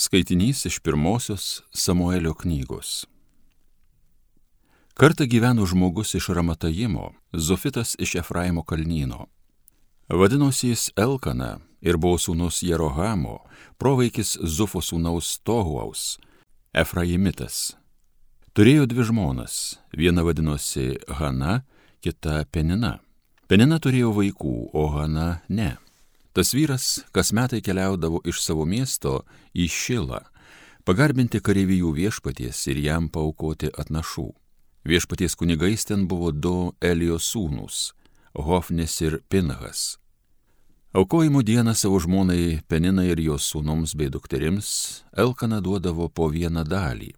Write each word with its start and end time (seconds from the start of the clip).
Skaitinys 0.00 0.64
iš 0.66 0.78
pirmosios 0.78 1.62
Samuelio 1.72 2.34
knygos. 2.34 3.06
Kartą 4.94 5.24
gyveno 5.24 5.66
žmogus 5.66 6.14
iš 6.14 6.28
Ramatajimo, 6.28 7.12
Zofitas 7.32 7.96
iš 7.98 8.14
Efraimo 8.14 8.62
kalnyno. 8.62 9.26
Vadinosi 10.08 10.68
jis 10.68 10.90
Elkana 10.96 11.58
ir 11.80 11.96
buvo 11.96 12.16
sūnus 12.16 12.62
Jerohamo, 12.64 13.36
provaikis 13.76 14.38
Zufo 14.40 14.80
sūnaus 14.80 15.36
Tohuaus, 15.44 16.16
Efraimitas. 16.72 17.76
Turėjo 18.56 18.88
dvi 18.88 19.04
žmonas, 19.04 19.76
viena 19.92 20.24
vadinosi 20.24 20.96
Hana, 21.20 21.60
kita 22.00 22.46
Penina. 22.48 23.02
Penina 23.52 23.76
turėjo 23.76 24.16
vaikų, 24.16 24.56
o 24.72 24.88
Hana 24.96 25.42
ne. 25.48 25.74
Tas 26.32 26.54
vyras 26.54 27.04
kas 27.12 27.32
metai 27.32 27.60
keliaudavo 27.60 28.20
iš 28.24 28.42
savo 28.44 28.64
miesto 28.64 29.24
į 29.54 29.66
Šilą, 29.66 30.20
pagarbinti 30.86 31.40
kareivijų 31.42 31.90
viešpaties 31.96 32.66
ir 32.70 32.78
jam 32.84 33.08
paukoti 33.10 33.72
atnašų. 33.74 34.28
Viešpaties 34.86 35.34
kunigais 35.36 35.84
ten 35.84 36.06
buvo 36.08 36.30
du 36.30 36.72
Elijos 36.80 37.26
sūnus- 37.34 37.92
Hofnis 38.46 39.00
ir 39.00 39.20
Pinhas. 39.28 39.98
Aukojimų 40.94 41.42
dieną 41.42 41.74
savo 41.74 41.98
žmonai 42.00 42.62
Peninai 42.68 43.10
ir 43.10 43.20
jos 43.20 43.50
sūnums 43.52 43.96
bei 43.96 44.08
dukterims 44.10 45.02
Elkana 45.16 45.60
duodavo 45.60 46.08
po 46.08 46.30
vieną 46.30 46.64
dalį, 46.64 47.12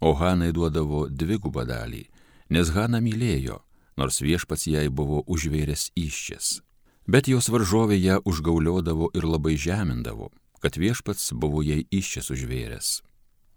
o 0.00 0.14
Hanai 0.14 0.52
duodavo 0.52 1.08
dvigubą 1.08 1.64
dalį, 1.64 2.06
nes 2.50 2.68
Hana 2.68 3.00
mylėjo, 3.00 3.60
nors 3.96 4.20
viešpats 4.20 4.66
jai 4.66 4.88
buvo 4.88 5.24
užvėręs 5.26 5.90
iščias. 5.96 6.60
Bet 7.06 7.28
jos 7.28 7.50
varžovė 7.52 7.98
ją 8.00 8.20
užgauliodavo 8.24 9.10
ir 9.14 9.26
labai 9.28 9.58
žemindavo, 9.60 10.30
kad 10.60 10.78
viešpats 10.80 11.32
buvo 11.36 11.60
jai 11.62 11.84
iščias 11.92 12.30
užvėręs. 12.32 13.02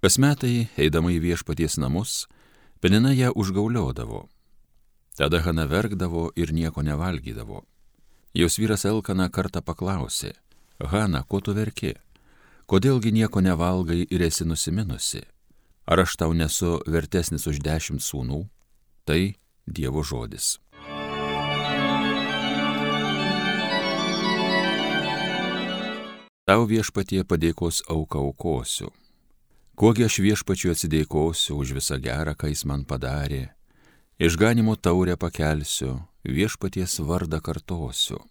Kas 0.03 0.17
metai, 0.19 0.67
eidama 0.77 1.13
į 1.15 1.21
viešpaties 1.23 1.79
namus, 1.79 2.27
Penina 2.79 3.09
ją 3.13 3.31
užgauliodavo. 3.33 4.27
Tada 5.17 5.39
Hana 5.41 5.65
verkdavo 5.65 6.29
ir 6.35 6.53
nieko 6.53 6.83
nevalgydavo. 6.85 7.63
Jos 8.37 8.59
vyras 8.61 8.85
Elkana 8.85 9.31
kartą 9.33 9.63
paklausė, 9.65 10.35
Hana, 10.77 11.23
ko 11.23 11.41
tu 11.41 11.55
verki? 11.57 11.95
Kodėlgi 12.69 13.11
nieko 13.15 13.41
nevalgai 13.41 14.03
ir 14.05 14.21
esi 14.21 14.45
nusiminusi? 14.45 15.23
Ar 15.87 16.03
aš 16.03 16.17
tau 16.19 16.35
nesu 16.37 16.77
vertesnis 16.85 17.47
už 17.47 17.63
dešimt 17.65 18.03
sūnų? 18.03 18.43
Tai 19.07 19.21
Dievo 19.65 20.03
žodis. 20.03 20.59
Tau 26.47 26.63
viešpatie 26.63 27.25
padėkos 27.27 27.81
auką 27.91 28.21
aukosiu. 28.23 28.93
Kogi 29.75 30.05
aš 30.05 30.21
viešpačiu 30.23 30.71
atsidėkosiu 30.71 31.57
už 31.59 31.73
visą 31.75 31.97
gerą, 31.99 32.37
ką 32.39 32.47
jis 32.53 32.63
man 32.63 32.85
padarė. 32.87 33.49
Išganimo 34.15 34.77
taurę 34.79 35.17
pakelsiu, 35.19 35.97
viešpaties 36.23 37.01
vardą 37.03 37.41
kartosiu. 37.43 38.21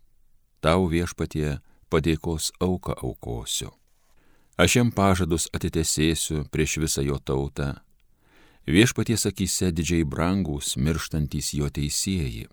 Tau 0.65 0.89
viešpatie 0.89 1.61
padėkos 1.93 2.55
auką 2.57 2.97
aukosiu. 3.05 3.69
Aš 4.57 4.81
jam 4.81 4.97
pažadus 4.97 5.51
atitesėsiu 5.53 6.49
prieš 6.49 6.81
visą 6.81 7.05
jo 7.05 7.21
tautą. 7.21 7.75
Viešpaties 8.65 9.29
akise 9.29 9.69
didžiai 9.77 10.09
brangus 10.09 10.79
mirštantys 10.81 11.53
jo 11.53 11.69
teisėjai. 11.69 12.49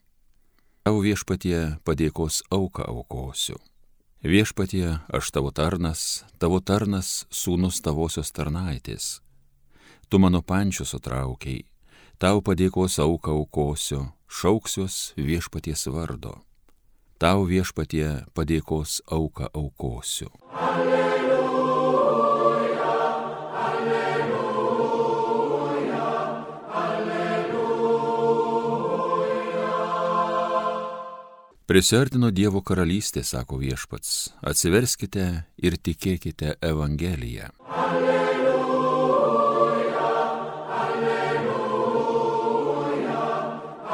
Tau 0.84 1.00
viešpatie 1.00 1.80
padėkos 1.88 2.44
auką 2.52 2.84
aukosiu. 2.84 3.64
Viešpatie, 4.24 5.00
aš 5.12 5.32
tavo 5.36 5.50
tarnas, 5.52 6.24
tavo 6.40 6.62
tarnas 6.64 7.26
sūnus 7.28 7.82
tavosios 7.84 8.32
tarnaitės. 8.32 9.20
Tu 10.08 10.16
mano 10.16 10.40
pančius 10.40 10.94
sutraukiai, 10.96 11.66
tau 12.24 12.40
padėkos 12.40 12.96
auką 13.04 13.36
aukosiu, 13.36 14.06
šauksiuos 14.32 15.12
viešpaties 15.20 15.90
vardo. 15.92 16.38
Tau 17.20 17.44
viešpatie 17.52 18.24
padėkos 18.32 19.02
auką 19.12 19.52
aukosiu. 19.52 20.32
Alleluja. 20.56 21.23
Prisartino 31.74 32.30
Dievo 32.30 32.60
karalystė, 32.62 33.24
sako 33.26 33.58
viešpats, 33.58 34.38
atsiverskite 34.46 35.24
ir 35.58 35.74
tikėkite 35.82 36.62
Evangeliją. 36.62 37.50
Alleluja, 37.66 39.18
alleluja, 40.84 41.58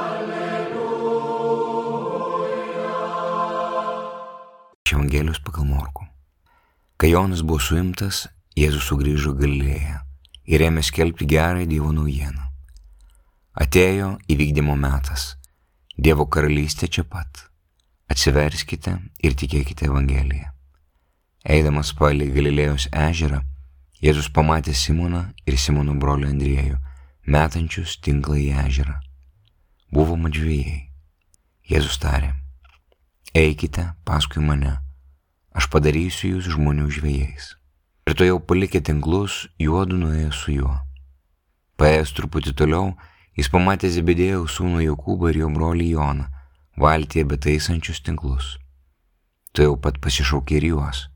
alleluja. 0.03 1.23
Iš 4.83 4.91
Evangelijos 4.99 5.39
pagal 5.47 5.63
Morku. 5.71 6.03
Kai 6.99 7.15
Jonas 7.15 7.47
buvo 7.47 7.63
suimtas, 7.63 8.27
Jėzus 8.59 8.91
sugrįžo 8.91 9.31
Galilėje 9.39 10.03
ir 10.51 10.67
ėmė 10.67 10.83
skelbti 10.83 11.23
gerąją 11.31 11.71
Dievo 11.71 11.95
naujieną. 11.95 12.43
Atėjo 13.55 14.19
įvykdymo 14.27 14.75
metas. 14.75 15.39
Dievo 15.95 16.27
karalystė 16.27 16.91
čia 16.91 17.07
pat 17.07 17.48
Atsiverskite 18.09 18.95
ir 19.21 19.35
tikėkite 19.37 19.85
Evangeliją. 19.85 20.47
Eidamas 21.45 21.91
palei 21.93 22.31
Galilėjos 22.33 22.87
ežerą, 22.89 23.43
Jėzus 24.01 24.31
pamatė 24.33 24.73
Simoną 24.73 25.27
ir 25.45 25.57
Simono 25.61 25.93
brolį 26.01 26.31
Andriejų, 26.31 26.79
metančius 27.29 27.99
tinklą 28.01 28.39
į 28.41 28.47
ežerą. 28.63 28.95
Buvo 29.93 30.17
madžvėjai. 30.17 30.79
Jėzus 31.69 31.99
tarė, 32.01 32.31
eikite 33.37 33.85
paskui 34.09 34.41
mane, 34.41 34.73
aš 35.53 35.69
padarysiu 35.69 36.33
jūs 36.33 36.49
žmonių 36.55 36.89
žvėjais. 36.97 37.51
Ir 38.09 38.17
to 38.17 38.25
jau 38.25 38.41
palikė 38.41 38.81
tinklus, 38.81 39.45
juodu 39.61 40.01
nuėjo 40.01 40.33
su 40.33 40.57
juo. 40.57 40.73
Paėjęs 41.77 42.17
truputį 42.17 42.57
toliau, 42.57 42.95
jis 43.37 43.53
pamatė 43.53 43.93
Zebedėjų 43.93 44.47
sūnų 44.49 44.81
Jokūbą 44.87 45.29
ir 45.29 45.43
jo 45.43 45.53
brolį 45.53 45.93
Joną 45.93 46.29
valtyje 46.79 47.25
betaisančius 47.27 47.99
tinklus. 48.05 48.55
Tu 49.51 49.65
jau 49.65 49.75
pat 49.81 49.99
pasišaukė 49.99 50.59
ir 50.59 50.67
juos. 50.71 51.07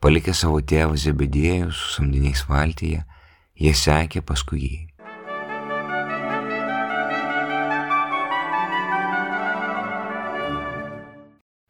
Palikę 0.00 0.32
savo 0.36 0.60
tėvą 0.60 0.96
Zebedėjų 1.00 1.72
su 1.74 1.96
samdiniais 1.96 2.44
valtyje, 2.48 3.02
jie 3.60 3.72
sekė 3.74 4.22
paskui 4.24 4.60
jį. 4.62 4.78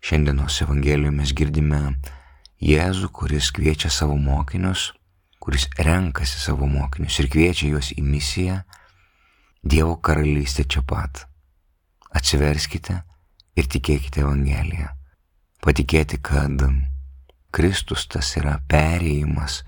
Šiandienos 0.07 0.61
Evangelijoje 0.63 1.17
mes 1.17 1.33
girdime 1.35 1.81
Jėzų, 2.63 3.11
kuris 3.11 3.51
kviečia 3.51 3.91
savo 3.91 4.15
mokinius, 4.15 4.93
kuris 5.43 5.67
renkasi 5.83 6.39
savo 6.39 6.69
mokinius 6.71 7.19
ir 7.19 7.27
kviečia 7.33 7.73
juos 7.73 7.91
į 7.91 8.05
misiją 8.07 8.61
Dievo 9.67 9.97
karalystė 9.99 10.63
čia 10.71 10.85
pat. 10.87 11.25
Atsiverskite 12.15 13.01
ir 13.57 13.69
tikėkite 13.73 14.23
Evangeliją. 14.25 14.91
Patikėti, 15.65 16.21
kad 16.23 16.61
Kristus 17.57 18.07
tas 18.13 18.35
yra 18.39 18.59
perėjimas, 18.69 19.63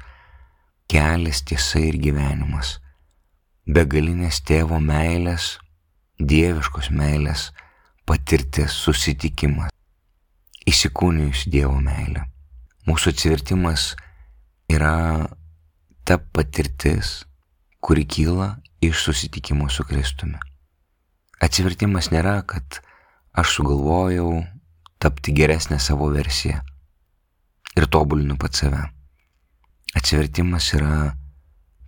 kelias 0.89 1.43
tiesa 1.49 1.81
ir 1.83 1.97
gyvenimas, 2.01 2.77
begalinės 3.67 4.43
tėvo 4.47 4.79
meilės, 4.81 5.57
dieviškos 6.21 6.91
meilės 6.93 7.49
patirtis, 8.09 8.73
susitikimas, 8.73 9.73
įsikūnijus 10.69 11.47
Dievo 11.53 11.77
meilę. 11.81 12.25
Mūsų 12.89 13.13
atsivertimas 13.13 13.91
yra 14.73 15.29
ta 16.09 16.17
patirtis, 16.33 17.23
kuri 17.85 18.07
kyla 18.09 18.55
iš 18.85 19.03
susitikimo 19.05 19.69
su 19.73 19.85
Kristumi. 19.85 20.41
Atsivertimas 21.45 22.09
nėra, 22.13 22.41
kad 22.49 22.81
aš 23.33 23.59
sugalvojau 23.59 24.45
tapti 24.99 25.33
geresnę 25.33 25.79
savo 25.79 26.09
versiją 26.11 26.61
ir 27.79 27.87
tobulinu 27.87 28.37
pat 28.39 28.55
save. 28.59 28.83
Atsivertimas 29.97 30.73
yra 30.77 31.13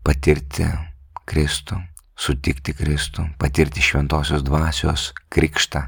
patirti 0.07 0.67
Kristų, 1.29 1.79
sutikti 2.19 2.75
Kristų, 2.77 3.27
patirti 3.39 3.83
šventosios 3.85 4.45
dvasios 4.47 5.11
krikštą. 5.33 5.85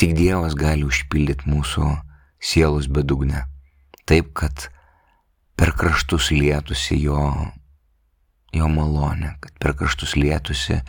Tik 0.00 0.14
Dievas 0.16 0.56
gali 0.58 0.86
užpildyti 0.86 1.48
mūsų 1.50 1.88
sielos 2.40 2.88
bedugnę, 2.88 3.44
taip 4.08 4.32
kad 4.36 4.68
per 5.60 5.74
kraštus 5.76 6.30
lietusi 6.32 6.96
jo, 7.02 7.20
jo 8.56 8.68
malonė, 8.72 9.34
kad 9.44 9.52
per 9.60 9.76
kraštus 9.76 10.16
lietusi 10.16 10.80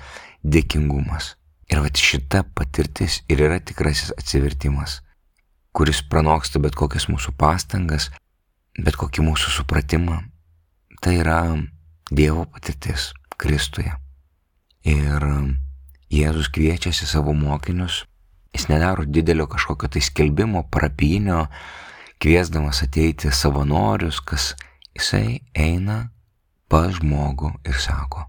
dėkingumas. 0.43 1.35
Ir 1.71 1.79
va 1.79 1.87
šita 1.87 2.43
patirtis 2.55 3.21
ir 3.31 3.39
yra 3.45 3.61
tikrasis 3.63 4.11
atsivertimas, 4.17 4.99
kuris 5.71 6.01
pranoksta 6.03 6.59
bet 6.59 6.75
kokias 6.75 7.07
mūsų 7.07 7.31
pastangas, 7.39 8.09
bet 8.75 8.97
kokį 8.99 9.23
mūsų 9.29 9.53
supratimą, 9.55 10.19
tai 10.99 11.21
yra 11.21 11.41
Dievo 12.11 12.43
patirtis 12.51 13.13
Kristuje. 13.39 13.93
Ir 14.83 15.23
Jėzus 16.11 16.49
kviečiasi 16.51 17.07
savo 17.07 17.31
mokinius, 17.31 18.01
jis 18.51 18.67
nedaro 18.67 19.05
didelio 19.07 19.47
kažkokio 19.47 19.87
tai 19.95 20.03
skelbimo, 20.03 20.65
parapinio, 20.67 21.45
kviesdamas 22.19 22.83
ateiti 22.83 23.31
savanorius, 23.31 24.19
kas 24.19 24.51
jisai 24.91 25.39
eina 25.55 26.09
pas 26.67 26.91
žmogų 26.99 27.53
ir 27.63 27.79
sako, 27.79 28.27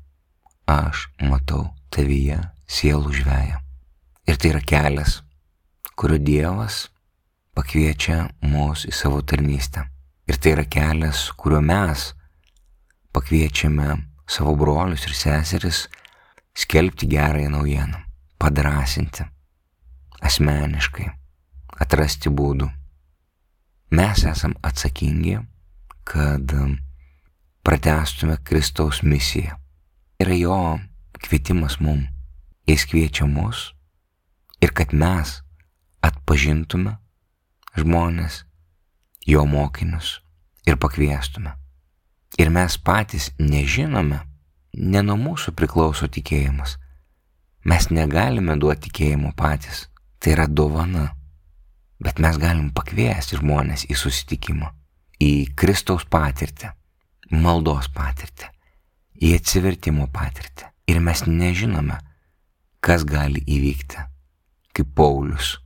aš 0.70 1.08
matau 1.26 1.72
tavyje 1.90 2.38
sielų 2.70 3.12
žvėją. 3.20 3.58
Ir 4.28 4.38
tai 4.38 4.52
yra 4.52 4.62
kelias, 4.62 5.20
kurio 5.98 6.18
Dievas 6.22 6.86
pakviečia 7.56 8.28
mus 8.48 8.86
į 8.88 8.94
savo 8.96 9.20
tarnystę. 9.22 9.84
Ir 10.30 10.38
tai 10.38 10.54
yra 10.54 10.64
kelias, 10.64 11.26
kuriuo 11.36 11.60
mes 11.64 12.12
pakviečiame 13.12 13.96
savo 14.28 14.54
brolius 14.56 15.04
ir 15.08 15.16
seseris 15.18 15.88
skelbti 16.54 17.08
gerąją 17.10 17.50
naujieną, 17.50 17.98
padrasinti, 18.38 19.26
asmeniškai, 20.22 21.08
atrasti 21.82 22.30
būdų. 22.30 22.70
Mes 23.92 24.24
esam 24.24 24.54
atsakingi, 24.64 25.36
kad 26.08 26.54
pratestume 27.62 28.38
Kristaus 28.44 29.02
misiją. 29.02 29.58
Yra 30.22 30.34
jo 30.38 30.58
kvietimas 31.22 31.80
mum. 31.80 32.06
Jis 32.66 32.84
kviečia 32.86 33.26
mus 33.26 33.72
ir 34.62 34.70
kad 34.70 34.92
mes 34.94 35.40
atpažintume 36.02 36.96
žmonės, 37.78 38.42
jo 39.26 39.42
mokinius 39.46 40.20
ir 40.66 40.78
pakviestume. 40.78 41.56
Ir 42.38 42.50
mes 42.54 42.76
patys 42.78 43.30
nežinome, 43.38 44.20
ne 44.72 45.02
nuo 45.04 45.18
mūsų 45.20 45.52
priklauso 45.58 46.08
tikėjimas. 46.08 46.78
Mes 47.68 47.90
negalime 47.90 48.56
duoti 48.58 48.88
tikėjimo 48.88 49.34
patys, 49.36 49.86
tai 50.18 50.36
yra 50.36 50.46
dovana. 50.46 51.10
Bet 52.02 52.18
mes 52.22 52.38
galim 52.38 52.70
pakviesti 52.74 53.38
žmonės 53.38 53.84
į 53.90 53.98
susitikimą, 53.98 54.72
į 55.22 55.52
Kristaus 55.58 56.06
patirtį, 56.10 56.72
maldos 57.30 57.90
patirtį, 57.94 58.48
į 59.22 59.36
atsivertimo 59.38 60.08
patirtį. 60.10 60.70
Ir 60.90 60.98
mes 61.04 61.22
nežinome, 61.28 62.00
kas 62.82 63.06
gali 63.08 63.42
įvykti. 63.46 64.02
Kaip 64.72 64.94
Paulius, 64.96 65.56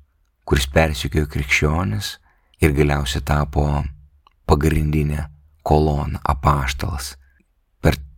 kuris 0.45 0.67
persikėjo 0.71 1.29
krikščionis 1.33 2.17
ir 2.63 2.75
galiausiai 2.77 3.25
tapo 3.25 3.67
pagrindinė 4.47 5.29
kolona 5.67 6.21
apaštalas 6.23 7.15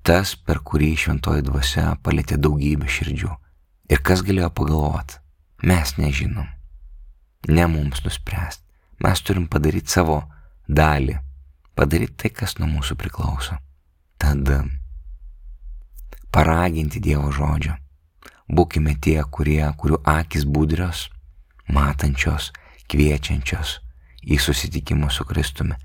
tas, 0.09 0.33
per 0.41 0.63
kurį 0.65 0.95
šventoji 0.97 1.45
dvasia 1.45 1.91
palėtė 2.05 2.39
daugybę 2.41 2.89
širdžių. 2.89 3.31
Ir 3.93 4.01
kas 4.05 4.23
galėjo 4.25 4.49
pagalvoti? 4.57 5.19
Mes 5.69 5.95
nežinom. 6.01 6.47
Ne 7.49 7.67
mums 7.69 8.01
nuspręsti. 8.07 8.65
Mes 9.05 9.21
turim 9.21 9.45
padaryti 9.53 9.93
savo 9.93 10.23
dalį. 10.65 11.19
Padaryti 11.77 12.17
tai, 12.23 12.31
kas 12.41 12.57
nuo 12.59 12.71
mūsų 12.71 12.97
priklauso. 12.99 13.59
Tada 14.19 14.63
paraginti 16.33 17.03
Dievo 17.05 17.29
žodžio. 17.35 17.77
Būkime 18.49 18.97
tie, 19.01 19.21
kurie, 19.31 19.61
kurių 19.77 20.01
akis 20.09 20.47
budrios, 20.49 21.09
matančios, 21.69 22.51
kviečiančios 22.89 23.79
į 24.25 24.39
susitikimą 24.41 25.11
su 25.13 25.27
Kristumi, 25.29 25.77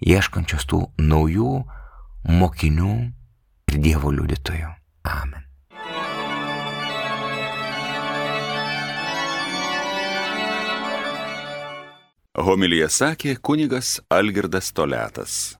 ieškančios 0.00 0.66
tų 0.68 0.80
naujų 0.98 1.52
mokinių 2.40 2.94
ir 3.70 3.78
Dievo 3.84 4.12
liudytojų. 4.16 4.72
Amen. 5.04 5.46
Homilija 12.40 12.88
sakė 12.88 13.36
kunigas 13.36 13.98
Algirdas 14.08 14.72
Toletas. 14.72 15.58